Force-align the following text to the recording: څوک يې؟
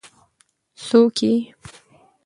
څوک 0.85 1.17
يې؟ 1.25 1.35